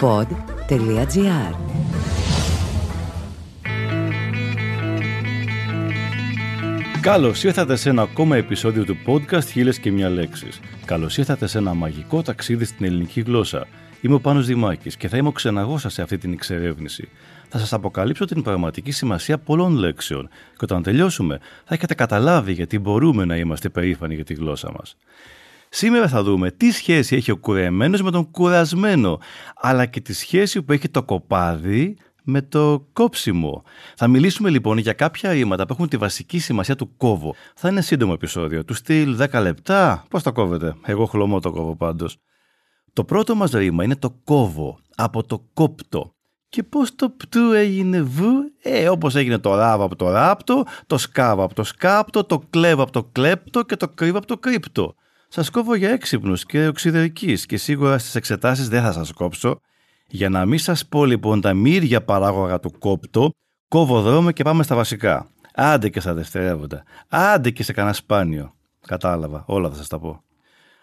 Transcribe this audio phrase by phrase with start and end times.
[0.00, 1.54] pod.gr
[7.00, 10.48] Καλώς ήρθατε σε ένα ακόμα επεισόδιο του podcast Χίλε και μια λέξη.
[10.84, 13.66] Καλώς ήρθατε σε ένα μαγικό ταξίδι στην ελληνική γλώσσα.
[14.00, 17.08] Είμαι ο Πάνος Δημάκης και θα είμαι ο ξεναγός σας σε αυτή την εξερεύνηση.
[17.48, 22.78] Θα σας αποκαλύψω την πραγματική σημασία πολλών λέξεων και όταν τελειώσουμε θα έχετε καταλάβει γιατί
[22.78, 24.96] μπορούμε να είμαστε περήφανοι για τη γλώσσα μας.
[25.76, 29.18] Σήμερα θα δούμε τι σχέση έχει ο κουρεμένος με τον κουρασμένο,
[29.56, 33.62] αλλά και τη σχέση που έχει το κοπάδι με το κόψιμο.
[33.96, 37.34] Θα μιλήσουμε λοιπόν για κάποια ρήματα που έχουν τη βασική σημασία του κόβω.
[37.54, 41.76] Θα είναι σύντομο επεισόδιο, του στυλ 10 λεπτά; Πώς τα κόβετε, εγώ χλωμό το κόβω
[41.76, 42.16] πάντως.
[42.92, 46.14] Το πρώτο μας ρήμα είναι το κόβω, από το κόπτο.
[46.48, 48.32] Και πώς το πτού έγινε βου,
[48.62, 52.82] ε, όπως έγινε το ράβο από το ράπτο, το σκάβο από το σκάπτο, το κλέβο
[52.82, 54.94] από το κλέπτο και το κρύβο από το κρύπτο.
[55.36, 59.60] Σας κόβω για έξυπνους και οξυδερκείς και σίγουρα στις εξετάσεις δεν θα σας κόψω.
[60.06, 63.30] Για να μην σας πω λοιπόν τα μύρια παράγωγα του κόπτο,
[63.68, 65.30] κόβω δρόμο και πάμε στα βασικά.
[65.54, 66.82] Άντε και στα δευτερεύοντα.
[67.08, 68.54] Άντε και σε κανένα σπάνιο.
[68.86, 70.22] Κατάλαβα, όλα θα σας τα πω.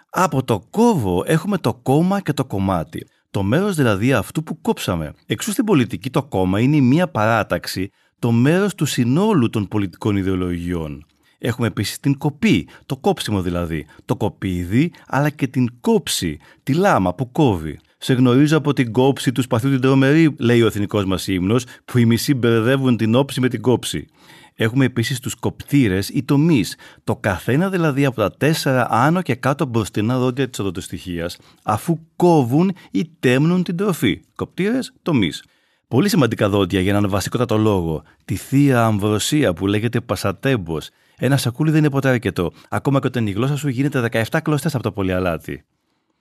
[0.10, 3.08] Από το κόβο έχουμε το κόμμα και το κομμάτι.
[3.32, 5.14] Το μέρος δηλαδή αυτού που κόψαμε.
[5.26, 11.06] Εξού στην πολιτική το κόμμα είναι μία παράταξη, το μέρος του συνόλου των πολιτικών ιδεολογιών.
[11.44, 17.14] Έχουμε επίσης την κοπή, το κόψιμο δηλαδή, το κοπίδι, αλλά και την κόψη, τη λάμα
[17.14, 17.80] που κόβει.
[17.98, 21.98] Σε γνωρίζω από την κόψη του σπαθιού την τρομερή, λέει ο εθνικός μας ύμνος, που
[21.98, 24.08] οι μισοί μπερδεύουν την όψη με την κόψη.
[24.56, 29.66] Έχουμε επίσης τους κοπτήρες ή τομείς, το καθένα δηλαδή από τα τέσσερα άνω και κάτω
[29.66, 31.30] μπροστινά δόντια της οδοντοστοιχία,
[31.64, 34.22] αφού κόβουν ή τέμνουν την τροφή.
[34.36, 35.44] Κοπτήρες, τομείς.
[35.88, 38.04] Πολύ σημαντικά δόντια για έναν βασικότατο λόγο.
[38.26, 40.90] Τη θεία αμβροσία που λέγεται πασατέμπος,
[41.24, 44.74] ένα σακούλι δεν είναι ποτέ αρκετό, ακόμα και όταν η γλώσσα σου γίνεται 17 κλωστές
[44.74, 45.64] από το πολυαλάτι.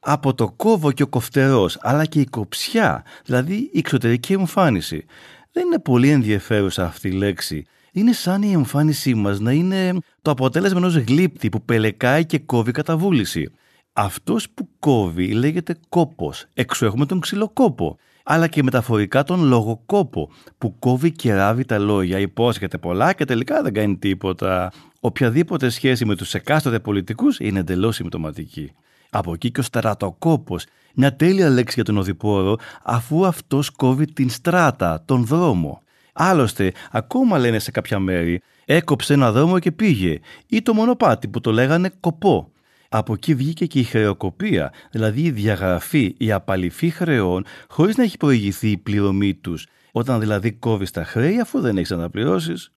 [0.01, 5.05] Από το κόβο και ο κοφτερός, αλλά και η κοψιά, δηλαδή η εξωτερική εμφάνιση.
[5.53, 7.65] Δεν είναι πολύ ενδιαφέρουσα αυτή η λέξη.
[7.93, 12.73] Είναι σαν η εμφάνισή μας να είναι το αποτέλεσμα ενός γλύπτη που πελεκάει και κόβει
[12.73, 13.53] κατά βούληση.
[13.93, 16.47] Αυτός που κόβει λέγεται κόπος.
[16.55, 22.19] Έξω έχουμε τον ξυλοκόπο αλλά και μεταφορικά τον λογοκόπο που κόβει και ράβει τα λόγια,
[22.19, 24.73] υπόσχεται πολλά και τελικά δεν κάνει τίποτα.
[25.01, 28.73] Οποιαδήποτε σχέση με τους εκάστοτε πολιτικούς είναι εντελώς συμπτωματική.
[29.11, 34.31] Από εκεί και ο στρατοκόπος, μια τέλεια λέξη για τον οδηπόρο, αφού αυτός κόβει την
[34.31, 35.83] στράτα, τον δρόμο.
[36.13, 41.41] Άλλωστε, ακόμα λένε σε κάποια μέρη, έκοψε ένα δρόμο και πήγε, ή το μονοπάτι που
[41.41, 42.53] το λέγανε κοπό.
[42.89, 48.17] Από εκεί βγήκε και η χρεοκοπία, δηλαδή η διαγραφή, η απαλυφή χρεών χωρίς να έχει
[48.17, 49.67] προηγηθεί η πληρωμή τους.
[49.93, 52.73] Όταν δηλαδή κόβεις τα χρέη αφού δεν έχεις αναπληρώσεις.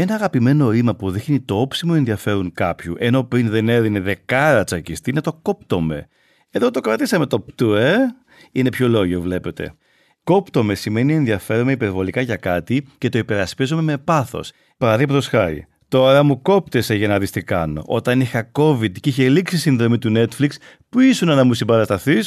[0.00, 5.10] Ένα αγαπημένο ρήμα που δείχνει το όψιμο ενδιαφέρον κάποιου, ενώ πριν δεν έδινε δεκάρα τσακιστή,
[5.10, 6.08] είναι το κόπτομε.
[6.50, 7.96] Εδώ το κρατήσαμε το πτου, ε.
[8.52, 9.74] Είναι πιο λόγιο, βλέπετε.
[10.24, 14.52] Κόπτομε σημαίνει ενδιαφέρομαι υπερβολικά για κάτι και το υπερασπίζομαι με πάθος.
[14.76, 15.66] Παραδείγματος χάρη.
[15.88, 17.82] Τώρα μου κόπτεσαι για να δεις τι κάνω.
[17.86, 20.48] Όταν είχα COVID και είχε λήξει η συνδρομή του Netflix,
[20.88, 22.18] που ήσουν να μου συμπαρασταθεί.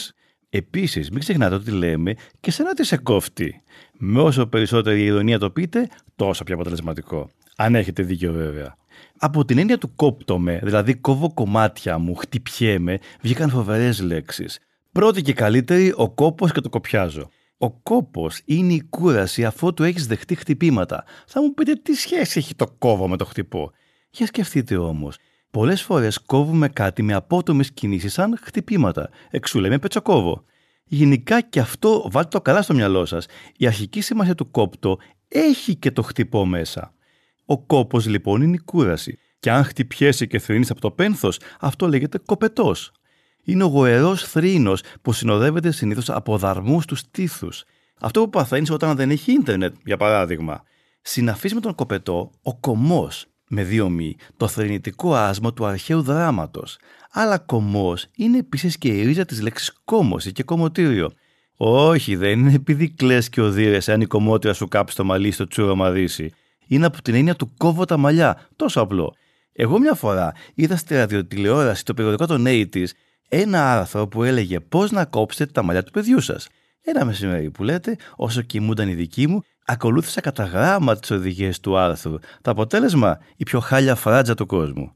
[0.50, 3.62] Επίσης, μην ξεχνάτε ότι λέμε και σε να τι σε κόφτει.
[3.94, 7.30] Με όσο περισσότερη ηρωνία το πείτε, τόσο πιο αποτελεσματικό.
[7.58, 8.76] Αν έχετε δίκιο βέβαια.
[9.18, 14.60] Από την έννοια του κόπτομαι, δηλαδή κόβω κομμάτια μου, χτυπιέμαι, βγήκαν φοβερές λέξεις.
[14.92, 17.30] Πρώτη και καλύτερη, ο κόπος και το κοπιάζω.
[17.58, 21.04] Ο κόπος είναι η κούραση αφού του έχεις δεχτεί χτυπήματα.
[21.28, 23.72] Θα μου πείτε τι σχέση έχει το κόβω με το χτυπώ.
[24.10, 25.18] Για σκεφτείτε όμως.
[25.52, 29.10] Πολλές φορές κόβουμε κάτι με απότομες κινήσεις σαν χτυπήματα.
[29.30, 30.44] Εξού λέμε πετσοκόβω.
[30.86, 33.26] Γενικά και αυτό βάλτε το καλά στο μυαλό σας.
[33.58, 34.98] Η αρχική σημασία του κόπτο
[35.28, 36.94] έχει και το χτυπώ μέσα.
[37.46, 39.18] Ο κόπος λοιπόν είναι η κούραση.
[39.40, 42.92] Και αν χτυπιέσαι και θρύνεις από το πένθος, αυτό λέγεται κοπετός.
[43.44, 47.64] Είναι ο γοερός θρήνος που συνοδεύεται συνήθως από δαρμούς του στήθους.
[48.00, 50.64] Αυτό που παθαίνεις όταν δεν έχει ίντερνετ, για παράδειγμα.
[51.02, 56.78] Συναφής με τον κοπετό, ο κομμός, με δύο μη, το θρηνητικό άσμα του αρχαίου δράματος.
[57.12, 61.12] Αλλά κομμός είναι επίσης και η ρίζα της λέξης κόμωση και κομμωτήριο.
[61.58, 65.48] Όχι, δεν είναι επειδή κλε και οδύρε αν η κομμότρια σου κάψει το μαλλί στο
[65.48, 66.34] τσούρο μαδίσει
[66.68, 68.48] είναι από την έννοια του κόβω τα μαλλιά.
[68.56, 69.16] Τόσο απλό.
[69.54, 72.86] Εγώ μια φορά είδα στη ραδιοτηλεόραση το περιοδικό των 80's
[73.36, 76.48] ένα άρθρο που έλεγε πώς να κόψετε τα μαλλιά του παιδιού σας.
[76.82, 81.78] Ένα μεσημέρι που λέτε, όσο κοιμούνταν οι δικοί μου, ακολούθησα κατά γράμμα τις οδηγίες του
[81.78, 82.20] άρθρου.
[82.42, 84.94] Το αποτέλεσμα, η πιο χάλια φράτζα του κόσμου.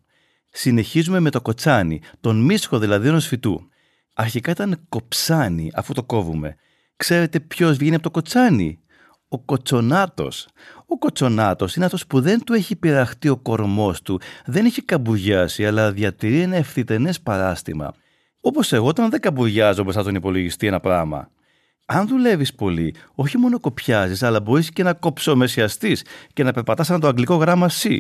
[0.52, 3.70] Συνεχίζουμε με το κοτσάνι, τον μίσχο δηλαδή ενός φυτού.
[4.14, 6.56] Αρχικά ήταν κοψάνι, αφού το κόβουμε.
[6.96, 8.80] Ξέρετε ποιος βγαίνει από το κοτσάνι;
[9.28, 10.48] Ο κοτσονάτος.
[10.90, 15.66] Ο κοτσονάτος είναι αυτός που δεν του έχει πειραχτεί ο κορμός του, δεν έχει καμπουδιάσει,
[15.66, 17.94] αλλά διατηρεί ένα ευθυτενές παράστημα.
[18.42, 21.30] Όπως εγώ όταν δεν καμπουδιάζω μπροστά τον υπολογιστή ένα πράγμα.
[21.86, 27.00] Αν δουλεύεις πολύ, όχι μόνο κοπιάζεις, αλλά μπορείς και να κοψομεσιαστείς και να περπατάς σαν
[27.00, 27.98] το αγγλικό γράμμα C.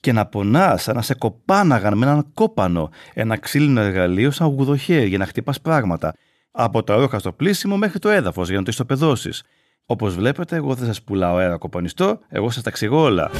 [0.00, 5.08] Και να πονάς, σαν να σε κοπάναγαν με έναν κόπανο, ένα ξύλινο εργαλείο σαν γουδοχέρι
[5.08, 6.14] για να χτυπάς πράγματα.
[6.50, 9.42] Από τα ρόχα στο πλήσιμο μέχρι το έδαφος για να το ιστοπεδώσεις.
[9.86, 13.30] Όπως βλέπετε, εγώ δεν σας πουλάω ένα κοπανιστό, εγώ σας τα εξηγώ όλα.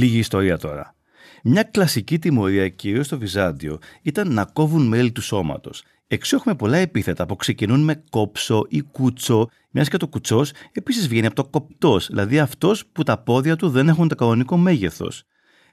[0.00, 0.94] Λίγη ιστορία τώρα.
[1.42, 5.82] Μια κλασική τιμωρία, κυρίως στο Βυζάντιο, ήταν να κόβουν μέλη του σώματος.
[6.06, 11.08] Εξού έχουμε πολλά επίθετα που ξεκινούν με κόψο ή κούτσο, μιας και το κουτσός επίσης
[11.08, 15.22] βγαίνει από το κοπτός, δηλαδή αυτός που τα πόδια του δεν έχουν το κανονικό μέγεθος.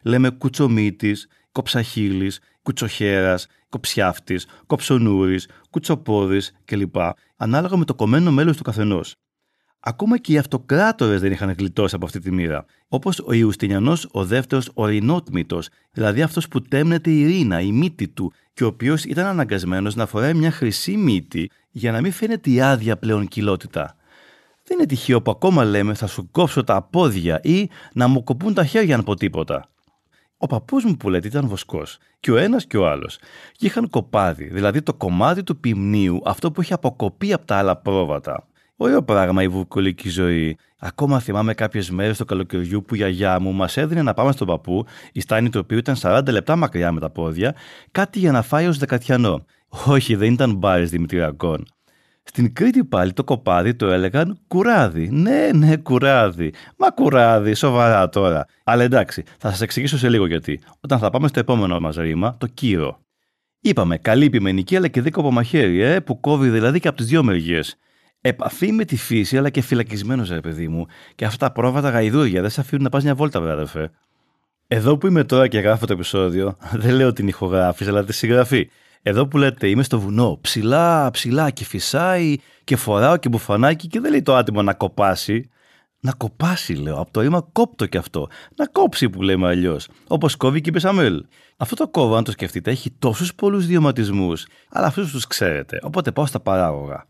[0.02, 1.16] Λέμε κουτσομίτη,
[1.52, 6.96] κοψαχίλης, κουτσοχέρας, κοψιάφτης, κοψονούρης, κουτσοπόδης κλπ.
[7.38, 9.16] ανάλογα με το κομμένο μέλος του καθενός.
[9.88, 12.66] Ακόμα και οι αυτοκράτορες δεν είχαν γλιτώσει από αυτή τη μοίρα.
[12.88, 15.60] Όπως ο Ιουστινιανός ο δεύτερος ορεινότμητο,
[15.92, 20.06] δηλαδή αυτός που τέμνεται η ειρήνα, η μύτη του, και ο οποίος ήταν αναγκασμένος να
[20.06, 23.96] φοράει μια χρυσή μύτη για να μην φαίνεται η άδεια πλέον κοιλότητα.
[24.64, 28.54] Δεν είναι τυχαίο που ακόμα λέμε θα σου κόψω τα πόδια ή να μου κοπούν
[28.54, 29.70] τα χέρια αν πω τίποτα.
[30.38, 33.20] Ο παππούς μου που λέτε ήταν βοσκός, και ο ένας και ο άλλος.
[33.52, 37.76] Και είχαν κοπάδι, δηλαδή το κομμάτι του ποιμνίου, αυτό που είχε αποκοπεί από τα άλλα
[37.78, 38.48] πρόβατα.
[38.80, 40.58] Ωραίο πράγμα η βουκολική ζωή.
[40.80, 44.48] Ακόμα θυμάμαι κάποιες μέρες του καλοκαιριού που η γιαγιά μου μας έδινε να πάμε στον
[44.48, 47.56] παππού, η στάνη του οποίου ήταν 40 λεπτά μακριά με τα πόδια,
[47.92, 49.46] κάτι για να φάει ως δεκατιανό.
[49.86, 51.66] Όχι, δεν ήταν μπάρες Δημητριακών.
[52.24, 55.10] Στην Κρήτη πάλι το κοπάδι το έλεγαν κουράδι.
[55.12, 56.54] Ναι, ναι, κουράδι.
[56.78, 58.46] Μα κουράδι, σοβαρά τώρα.
[58.64, 60.60] Αλλά εντάξει, θα σας εξηγήσω σε λίγο γιατί.
[60.80, 63.00] Όταν θα πάμε στο επόμενο μας ρήμα, το κύρο.
[63.60, 67.24] Είπαμε, καλή επιμενική αλλά και δίκοπο μαχαίρι, ε, που κόβει δηλαδή και από τις δύο
[67.24, 67.78] μεριές
[68.28, 70.86] επαφή με τη φύση, αλλά και φυλακισμένος, ρε παιδί μου.
[71.16, 73.92] Και αυτά τα πρόβατα γαϊδούρια δεν σε αφήνουν να πας μια βόλτα, βέβαια, αδερφέ.
[74.68, 78.70] Εδώ που είμαι τώρα και γράφω το επεισόδιο, δεν λέω την ηχογράφηση, αλλά τη συγγραφή.
[79.02, 84.00] Εδώ που λέτε είμαι στο βουνό, ψηλά, ψηλά και φυσάει και φοράω και μπουφανάκι και
[84.00, 85.50] δεν λέει το άτιμο να κοπάσει.
[86.00, 87.00] Να κοπάσει, λέω.
[87.00, 88.28] Από το ρήμα κόπτω κι αυτό.
[88.56, 89.88] Να κόψει που λέμε αλλιώς.
[90.08, 91.26] Όπως κόβει και η Μπεσαμέλ.
[91.58, 94.46] Αυτό το κόβω, αν το σκεφτείτε, έχει τόσους πολλούς διωματισμούς.
[94.70, 95.80] Αλλά αυτούς τους ξέρετε.
[95.84, 97.06] Οπότε πάω στα παράγωγα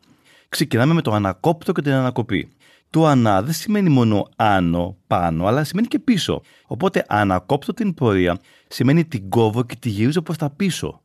[0.50, 2.50] ξεκινάμε με το ανακόπτο και την ανακοπή.
[2.90, 6.42] Το ανά δεν σημαίνει μόνο άνω, πάνω, αλλά σημαίνει και πίσω.
[6.68, 11.02] Οπότε ανακόπτω την πορεία σημαίνει την κόβω και τη γυρίζω προς τα πίσω.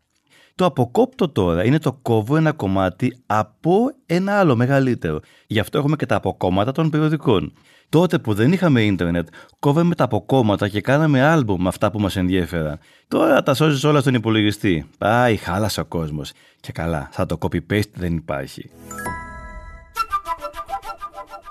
[0.55, 5.21] Το αποκόπτω τώρα είναι το κόβω ένα κομμάτι από ένα άλλο μεγαλύτερο.
[5.47, 7.53] Γι' αυτό έχουμε και τα αποκόμματα των περιοδικών.
[7.89, 12.17] Τότε που δεν είχαμε ίντερνετ, κόβαμε τα αποκόμματα και κάναμε άλμπουμ με αυτά που μας
[12.17, 12.79] ενδιέφεραν.
[13.09, 14.87] Τώρα τα σώζεις όλα στον υπολογιστή.
[14.99, 16.33] Πάει, χάλασε ο κόσμος.
[16.61, 18.71] Και καλά, θα το copy-paste δεν υπάρχει.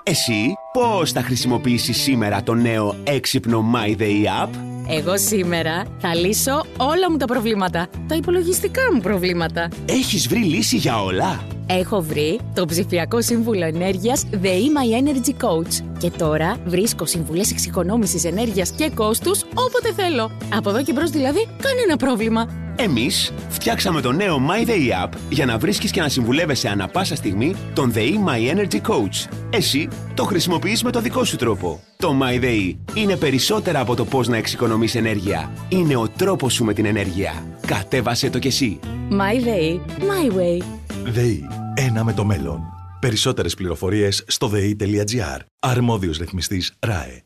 [0.04, 4.48] Εσύ πώς θα χρησιμοποιήσεις σήμερα το νέο έξυπνο My Day App?
[4.88, 9.68] Εγώ σήμερα θα λύσω όλα μου τα προβλήματα, τα υπολογιστικά μου προβλήματα.
[9.86, 15.84] Έχεις βρει λύση για όλα; Έχω βρει το ψηφιακό σύμβουλο ενέργειας The My Energy Coach
[15.98, 20.30] και τώρα βρίσκω συμβουλές εξοικονόμησης ενέργειας και κόστους όποτε θέλω.
[20.54, 22.61] Από εδώ και μπρος δηλαδή κανένα πρόβλημα.
[22.82, 27.16] Εμείς φτιάξαμε το νέο My Day App για να βρίσκεις και να συμβουλεύεσαι ανα πάσα
[27.16, 29.32] στιγμή τον The My Energy Coach.
[29.50, 31.80] Εσύ το χρησιμοποιείς με το δικό σου τρόπο.
[31.96, 35.52] Το My Day είναι περισσότερα από το πώς να εξοικονομείς ενέργεια.
[35.68, 37.32] Είναι ο τρόπος σου με την ενέργεια.
[37.66, 38.78] Κατέβασέ το κι εσύ.
[39.10, 40.64] My Day, my way.
[41.04, 41.48] ΔΕΗ.
[41.74, 42.60] Ένα με το μέλλον.
[43.00, 45.38] Περισσότερες πληροφορίες στο ΔΕΗ.gr.
[45.58, 47.22] Αρμόδιος ρυθμιστής ΡΑΕ.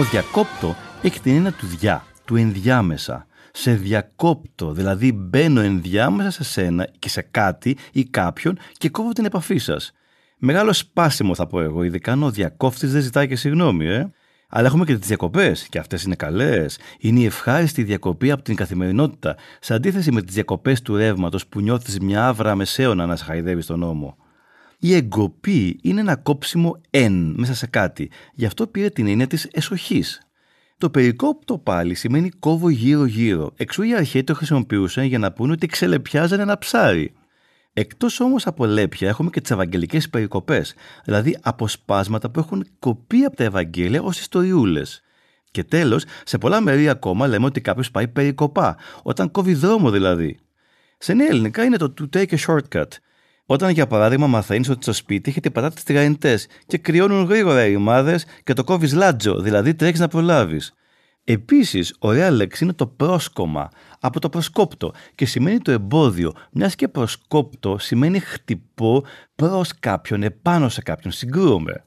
[0.00, 3.26] Το διακόπτο έχει την του διά, του ενδιάμεσα,
[3.62, 9.24] σε διακόπτω, δηλαδή μπαίνω ενδιάμεσα σε σένα και σε κάτι ή κάποιον και κόβω την
[9.24, 9.92] επαφή σας.
[10.38, 14.10] Μεγάλο σπάσιμο θα πω εγώ, ειδικά αν ο διακόφτη δεν ζητάει και συγγνώμη, ε.
[14.48, 16.78] Αλλά έχουμε και τις διακοπές, και αυτές είναι καλές.
[16.98, 21.60] Είναι η ευχάριστη διακοπή από την καθημερινότητα, σε αντίθεση με τις διακοπές του ρεύματος που
[21.60, 24.16] νιώθεις μια άβρα μεσαίωνα να σε χαϊδεύει στον νόμο.
[24.78, 29.48] Η εγκοπή είναι ένα κόψιμο εν μέσα σε κάτι, γι' αυτό πήρε την έννοια της
[29.52, 30.20] εσοχής.
[30.80, 33.52] Το περικόπτο πάλι σημαίνει κόβω γύρω-γύρω.
[33.56, 37.12] Εξού οι αρχαίοι το χρησιμοποιούσαν για να πούνε ότι ξελεπιάζανε ένα ψάρι.
[37.72, 43.36] Εκτός όμως από λέπια, έχουμε και τις Ευαγγελικές περικοπές, δηλαδή αποσπάσματα που έχουν κοπεί από
[43.36, 45.02] τα Ευαγγέλια ως ιστοριούλες.
[45.50, 50.38] Και τέλος, σε πολλά μέρη ακόμα λέμε ότι κάποιος πάει περικοπά, όταν κόβει δρόμο δηλαδή.
[50.98, 52.88] Σε νέα ελληνικά είναι το to take a shortcut.
[53.52, 58.20] Όταν για παράδειγμα μαθαίνεις ότι στο σπίτι έχετε πατάτες τηγανιτές και κρυώνουν γρήγορα οι μάδε
[58.44, 60.74] και το κόβεις λάτζο, δηλαδή τρέχεις να προλάβεις.
[61.24, 63.68] Επίσης, ωραία λέξη είναι το πρόσκομα,
[64.00, 69.04] από το προσκόπτο και σημαίνει το εμπόδιο, μιας και προσκόπτο σημαίνει χτυπώ
[69.34, 71.84] προς κάποιον, επάνω σε κάποιον, συγκρούομαι.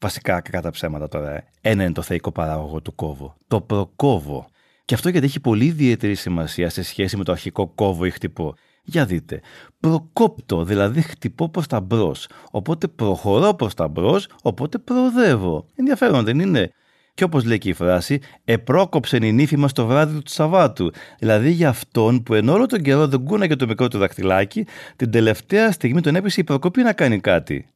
[0.00, 1.44] Βασικά, κατά τα ψέματα τώρα, ε.
[1.60, 3.36] ένα είναι το θεϊκό παράγωγο του κόβω.
[3.48, 4.46] Το προκόβω.
[4.84, 8.54] Και αυτό γιατί έχει πολύ ιδιαίτερη σημασία σε σχέση με το αρχικό κόβω ή χτυπώ.
[8.86, 9.40] Για δείτε,
[9.80, 15.66] προκόπτω, δηλαδή χτυπώ προς τα μπρος, οπότε προχωρώ προς τα μπρος, οπότε προοδεύω.
[15.74, 16.70] Ενδιαφέρον δεν είναι;
[17.14, 20.90] Και όπως λέει και η φράση, επρόκοψε η νύφη μας το βράδυ του Σαββάτου.
[21.18, 25.10] Δηλαδή για αυτόν που εν όλο τον καιρό δεν κούναγε το μικρό του δαχτυλάκι, την
[25.10, 27.66] τελευταία στιγμή τον έπεσε η προκοπή να κάνει κάτι.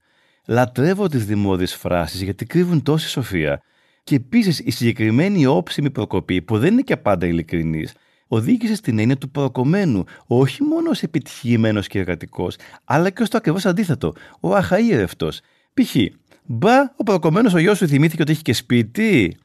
[0.47, 3.63] Λατρεύω τις δημόδιες φράσεις γιατί κρύβουν τόση σοφία.
[4.03, 7.95] Και επίσης η συγκεκριμένη όψιμη προκοπή, που δεν είναι και πάντα ειλικρινής,
[8.29, 13.37] οδήγησε στην έννοια του προκομμένου, όχι μόνο ως επιτυχημένος και εργατικός, αλλά και ως το
[13.37, 15.29] ακριβώς αντίθετο, ο αχαήρευτο.
[15.75, 15.97] Π.χ.
[16.45, 19.37] Μπα, ο προκομμένο ο γιος σου θυμήθηκε ότι έχει και σπίτι.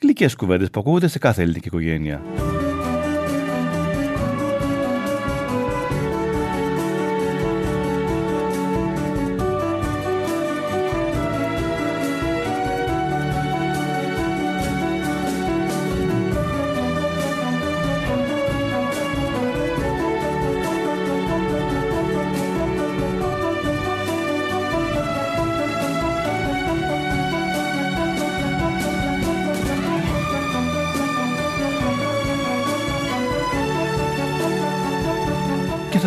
[0.00, 2.22] Γλυκές κουβέντες που ακούγονται σε κάθε ελληνική οικογένεια.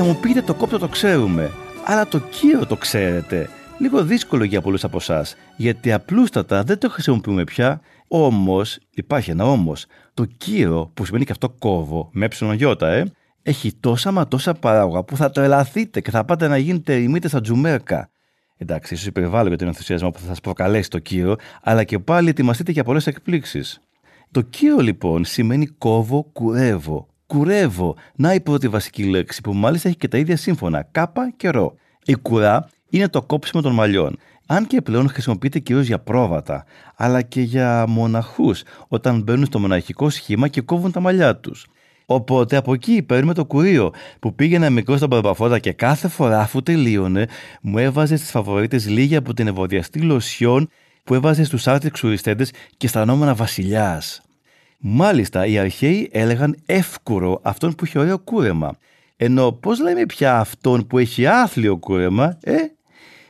[0.03, 1.51] Θα μου πείτε το κόπτο το ξέρουμε,
[1.85, 3.49] αλλά το κύριο το ξέρετε.
[3.77, 7.81] Λίγο δύσκολο για πολλούς από εσάς, γιατί απλούστατα δεν το χρησιμοποιούμε πια.
[8.07, 9.85] Όμως, υπάρχει ένα όμως.
[10.13, 13.11] Το κύριο, που σημαίνει και αυτό κόβο, με γιώτα, ε,
[13.43, 17.41] έχει τόσα μα τόσα παράγωγα που θα τρελαθείτε και θα πάτε να γίνετε ημίτε στα
[17.41, 18.09] τζουμέρκα.
[18.57, 22.29] Εντάξει, ίσως υπερβάλλω για τον ενθουσιασμό που θα σας προκαλέσει το κύριο, αλλά και πάλι
[22.29, 23.81] ετοιμαστείτε για πολλές εκπλήξεις.
[24.31, 27.95] Το κύριο λοιπόν σημαίνει κόβω, κουρεύω, κουρεύω.
[28.15, 30.87] Να η πρώτη βασική λέξη που μάλιστα έχει και τα ίδια σύμφωνα.
[30.91, 31.75] Κάπα και ρο.
[32.05, 34.17] Η κουρά είναι το κόψιμο των μαλλιών.
[34.45, 40.09] Αν και πλέον χρησιμοποιείται κυρίως για πρόβατα, αλλά και για μοναχούς όταν μπαίνουν στο μοναχικό
[40.09, 41.67] σχήμα και κόβουν τα μαλλιά τους.
[42.05, 46.63] Οπότε από εκεί παίρνουμε το κουρίο που πήγαινα μικρό στα μπαρμπαφώτα και κάθε φορά αφού
[46.63, 47.27] τελείωνε
[47.61, 50.69] μου έβαζε στις φαβορίτες λίγη από την ευωδιαστή λοσιόν
[51.03, 54.21] που έβαζε στους άρτιξου ξουριστέντες και αισθανόμουν βασιλιάς.
[54.85, 58.75] Μάλιστα, οι αρχαίοι έλεγαν εύκουρο αυτόν που έχει ωραίο κούρεμα.
[59.15, 62.55] Ενώ πώς λέμε πια αυτόν που έχει άθλιο κούρεμα, ε,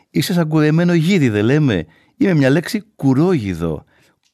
[0.10, 1.86] είσαι σαν κουρεμένο γίδι, δεν λέμε;
[2.18, 3.84] Ή με μια λέξη κουρόγιδο.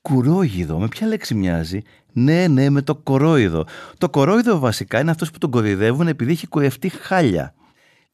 [0.02, 3.66] Κουρόγιδο, με ποια λέξη μοιάζει; Ναι, ναι, με το κορόιδο.
[3.98, 7.54] Το κορόιδο βασικά είναι αυτός που τον κορυδεύουν επειδή έχει κουρευτεί χάλια.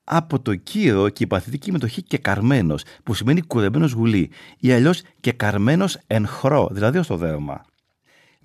[0.04, 5.02] Από το κύρο και η παθητική μετοχή και καρμένος, που σημαίνει κουρεμένος γουλή, ή αλλιώς
[5.20, 7.66] και καρμένος εν χρό, δηλαδή ως το δέρμα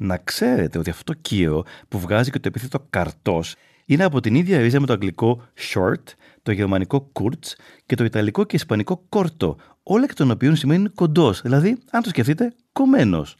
[0.02, 3.54] να ξέρετε ότι αυτό το κύρο που βγάζει και το επίθετο καρτός
[3.84, 5.42] είναι από την ίδια ρίζα με το αγγλικό
[5.72, 6.02] short,
[6.42, 7.52] το γερμανικό kurz
[7.86, 12.08] και το ιταλικό και ισπανικό corto, όλα εκ των οποίων σημαίνουν κοντός, δηλαδή, αν το
[12.08, 13.36] σκεφτείτε, κομμένος.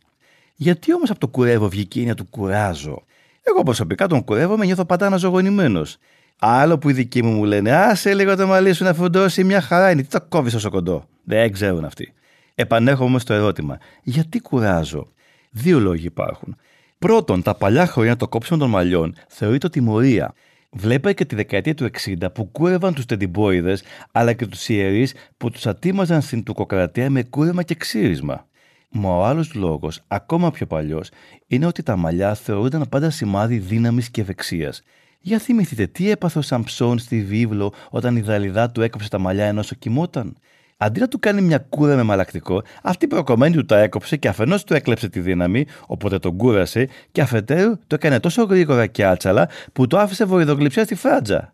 [0.55, 3.05] Γιατί όμως από το κουρεύω βγήκε η έννοια του κουράζω;
[3.43, 5.97] Εγώ προσωπικά τον κουρεύω με νιώθω πάντα αναζωογονημένος.
[6.39, 9.61] Άλλο που οι δικοί μου μου λένε Άσε λίγο το μαλλί σου να φουντώσει μια
[9.61, 10.03] χαρά είναι.
[10.03, 12.13] Τι το κόβεις τόσο κοντό; Δεν ξέρουν αυτοί.
[12.55, 13.79] Επανέρχομαι όμως στο ερώτημα.
[14.03, 15.13] Γιατί κουράζω;
[15.51, 16.57] Δύο λόγοι υπάρχουν.
[16.99, 20.35] Πρώτον, τα παλιά χρόνια το κόψιμο των μαλλιών θεωρείται τιμωρία.
[20.71, 23.79] Βλέπετε και τη δεκαετία του 60 που κούρευαν τους τεντιμπόιδε
[24.13, 28.47] αλλά και τους ιερείς που τους ατίμαζαν στην τουκοκρατία με κούρεμα και ξύρισμα.
[28.91, 31.11] Μα ο άλλος λόγος, ακόμα πιο παλιός,
[31.47, 34.83] είναι ότι τα μαλλιά θεωρούνταν πάντα σημάδι δύναμης και ευεξίας.
[35.21, 39.47] Για θυμηθείτε τι έπαθε ο Σαμψόν στη βίβλο όταν η δαλιδά του έκοψε τα μαλλιά
[39.47, 40.37] ενώ κοιμόταν.
[40.83, 44.29] Αντί να του κάνει μια κούρα με μαλακτικό, αυτή η προκομμένη του τα έκοψε και
[44.29, 49.05] αφενός του έκλεψε τη δύναμη, οπότε τον κούρασε, και αφετέρου το έκανε τόσο γρήγορα και
[49.05, 51.53] άτσαλα που το άφησε βορειδογλυψία στη φράτζα.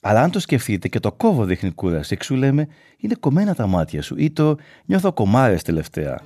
[0.00, 4.02] Αλλά αν το σκεφτείτε και το κόβο δείχνει κούραση, εξού λέμε είναι κομμένα τα μάτια
[4.02, 6.20] σου ή το νιώθω κομμάρες τελευταία.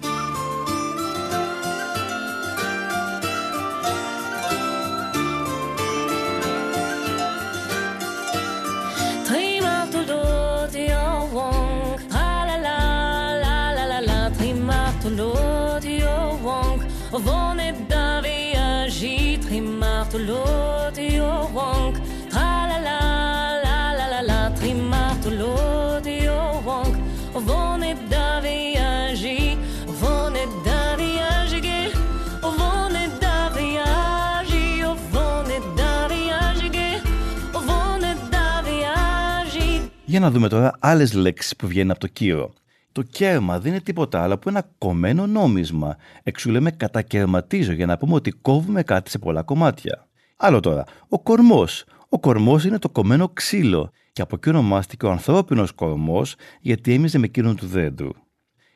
[40.14, 42.52] Για να δούμε τώρα άλλες λέξεις που βγαίνουν από το κύρο.
[42.92, 45.96] Το κέρμα δεν είναι τίποτα άλλο από ένα κομμένο νόμισμα.
[46.22, 50.06] Εξού λέμε κατακαιρματίζω για να πούμε ότι κόβουμε κάτι σε πολλά κομμάτια.
[50.36, 51.84] Άλλο τώρα, ο κορμός.
[52.08, 57.18] Ο κορμός είναι το κομμένο ξύλο και από εκεί ονομάστηκε ο ανθρώπινος κορμός γιατί έμειζε
[57.18, 58.10] με εκείνον του δέντρου.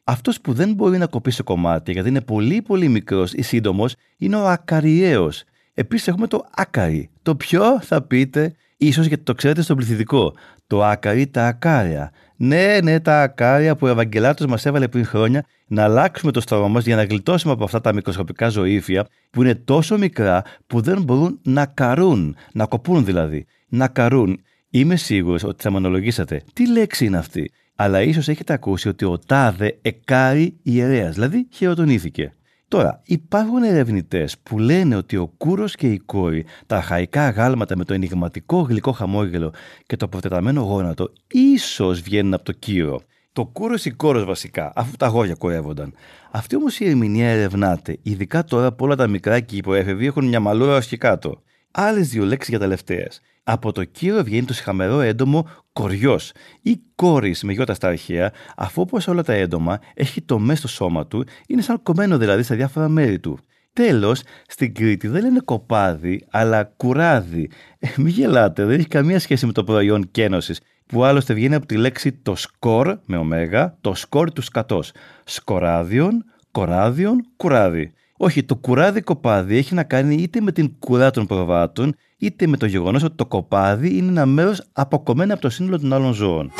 [0.04, 3.94] Αυτός που δεν μπορεί να κοπεί σε κομμάτια γιατί είναι πολύ πολύ μικρός ή σύντομος
[4.16, 5.30] είναι ο ακαριαίο.
[5.74, 7.10] Επίσης έχουμε το άκαρι.
[7.22, 10.34] Το ποιο θα πείτε, ίσως γιατί το ξέρετε στο πληθυντικό.
[10.68, 12.12] Το άκαρι, τα ακάρια.
[12.36, 16.68] Ναι, ναι, τα ακάρια που ο Ευαγγελάτος μας έβαλε πριν χρόνια να αλλάξουμε το στόμα
[16.68, 21.02] μας για να γλιτώσουμε από αυτά τα μικροσκοπικά ζωήφια που είναι τόσο μικρά που δεν
[21.02, 23.46] μπορούν να καρούν, να κοπούν δηλαδή.
[23.68, 24.40] Να καρούν.
[24.70, 26.42] Είμαι σίγουρος ότι θα μονολογήσατε.
[26.52, 32.32] Τι λέξη είναι αυτή; Αλλά ίσως έχετε ακούσει ότι ο τάδε εκάρι ιερέας, δηλαδή χειροτονήθηκε.
[32.68, 37.84] Τώρα, υπάρχουν ερευνητές που λένε ότι ο κούρος και η κόρη, τα αρχαϊκά γάλματα με
[37.84, 39.52] το ενηγματικό γλυκό χαμόγελο
[39.86, 43.00] και το προτεταμένο γόνατο, ίσως βγαίνουν από το κύρο.
[43.32, 45.94] Το κούρος ή κόρος βασικά, αφού τα γόρια κορεύονταν.
[46.30, 50.24] Αυτή όμως η ερμηνεία ερευνάται, ειδικά τώρα που όλα τα μικρά και οι υποέφευγοι έχουν
[50.26, 51.42] μια μαλούρα ω και κάτω.
[51.80, 53.20] Άλλες δύο λέξεις για τελευταίες.
[53.42, 58.80] Από το κύρο βγαίνει το συχαμερό έντομο κοριός ή κόρης με γιώτα στα αρχαία, αφού
[58.80, 62.54] όπως όλα τα έντομα έχει το μέσα στο σώμα του, είναι σαν κομμένο δηλαδή στα
[62.54, 63.38] διάφορα μέρη του.
[63.72, 67.50] Τέλος, στην Κρήτη δεν λένε κοπάδι, αλλά κουράδι.
[67.78, 71.66] Ε, μην γελάτε, δεν έχει καμία σχέση με το προϊόν κένωσης, που άλλωστε βγαίνει από
[71.66, 74.92] τη λέξη το σκορ με ωμέγα, το σκορ του σκατός.
[75.24, 77.92] Σκοράδιον, κοράδιον, κουράδι.
[78.20, 82.56] Όχι, το κουράδι κοπάδι έχει να κάνει είτε με την κουρά των προβάτων, είτε με
[82.56, 86.52] το γεγονός ότι το κοπάδι είναι ένα μέρος αποκομμένο από το σύνολο των άλλων ζώων.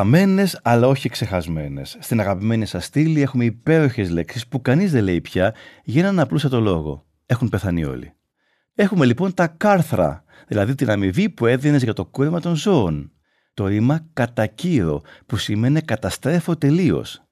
[0.00, 1.96] Χαμένες, αλλά όχι ξεχασμένες.
[2.00, 6.60] Στην αγαπημένη σας στήλη έχουμε υπέροχες λέξεις που κανείς δεν λέει πια για έναν απλούστατο
[6.60, 7.06] λόγο.
[7.26, 8.12] Έχουν πεθανεί όλοι.
[8.74, 13.12] Έχουμε λοιπόν τα κάρθρα, δηλαδή την αμοιβή που έδινες για το κούρεμα των ζώων.
[13.54, 17.22] Το ρήμα κατακύρο, που σημαίνει καταστρέφω τελείως.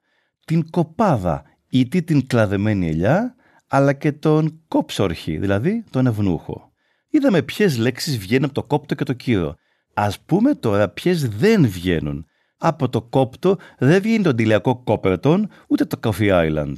[0.44, 3.34] Την κοπάδα, ή την κλαδεμένη ελιά,
[3.68, 6.72] αλλά και τον κόψορχη, δηλαδή τον ευνούχο.
[7.08, 9.54] Είδαμε ποιες λέξεις βγαίνουν από το κόπτο και το κύρο.
[9.94, 12.27] Α πούμε τώρα ποιες δεν βγαίνουν
[12.58, 16.76] από το κόπτο δεν βγαίνει το αντιλιακό Κόπερτον ούτε το Coffee Island.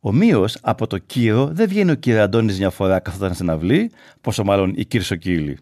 [0.00, 4.72] Ομοίω, από το κύρο δεν βγαίνει ο Αντώνης μια φορά καθόταν στην αυλή, πόσο μάλλον
[4.76, 5.58] η Κύρσοκύλη.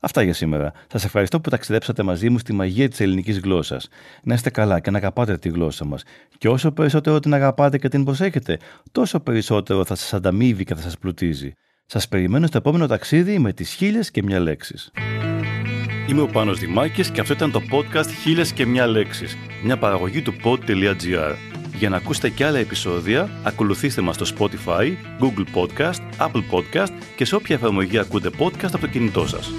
[0.00, 0.72] Αυτά για σήμερα.
[0.92, 3.88] Σας ευχαριστώ που ταξιδέψατε μαζί μου στη μαγεία της ελληνικής γλώσσας.
[4.22, 6.02] Να είστε καλά και να αγαπάτε τη γλώσσα μας.
[6.38, 8.58] Και όσο περισσότερο την αγαπάτε και την προσέχετε,
[8.92, 11.52] τόσο περισσότερο θα σας ανταμείβει και θα σας πλουτίζει.
[11.86, 14.90] Σας περιμένω στο επόμενο ταξίδι με τις χίλιες και μια λέξεις.
[16.08, 20.22] Είμαι ο Πάνος Δημάκης και αυτό ήταν το podcast «Χίλιες και μια λέξεις», μια παραγωγή
[20.22, 21.34] του pod.gr.
[21.74, 27.24] Για να ακούσετε και άλλα επεισόδια, ακολουθήστε μας στο Spotify, Google Podcast, Apple Podcast και
[27.24, 29.50] σε όποια εφαρμογή ακούτε podcast από το κινητό σας.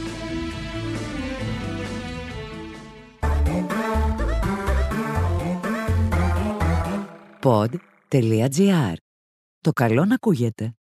[7.41, 8.93] Pod.gr.
[9.61, 10.78] Το καλό να ακούγεται.